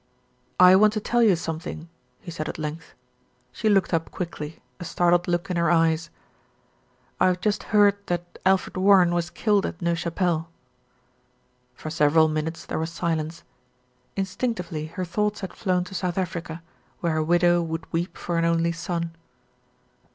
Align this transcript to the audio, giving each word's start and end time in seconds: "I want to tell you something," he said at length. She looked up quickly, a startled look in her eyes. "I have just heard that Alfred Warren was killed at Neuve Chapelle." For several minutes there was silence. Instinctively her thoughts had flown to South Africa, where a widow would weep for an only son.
"I 0.59 0.75
want 0.75 0.93
to 0.93 0.99
tell 0.99 1.21
you 1.21 1.35
something," 1.35 1.87
he 2.21 2.31
said 2.31 2.49
at 2.49 2.57
length. 2.57 2.95
She 3.51 3.69
looked 3.69 3.93
up 3.93 4.09
quickly, 4.09 4.59
a 4.79 4.83
startled 4.83 5.27
look 5.27 5.51
in 5.51 5.57
her 5.57 5.69
eyes. 5.69 6.09
"I 7.19 7.27
have 7.27 7.39
just 7.39 7.65
heard 7.69 7.97
that 8.07 8.39
Alfred 8.43 8.77
Warren 8.77 9.13
was 9.13 9.29
killed 9.29 9.63
at 9.63 9.79
Neuve 9.79 9.99
Chapelle." 9.99 10.49
For 11.75 11.91
several 11.91 12.27
minutes 12.29 12.65
there 12.65 12.79
was 12.79 12.89
silence. 12.89 13.43
Instinctively 14.15 14.87
her 14.87 15.05
thoughts 15.05 15.41
had 15.41 15.53
flown 15.53 15.83
to 15.83 15.93
South 15.93 16.17
Africa, 16.17 16.63
where 17.01 17.17
a 17.17 17.23
widow 17.23 17.61
would 17.61 17.85
weep 17.93 18.17
for 18.17 18.39
an 18.39 18.43
only 18.45 18.71
son. 18.71 19.11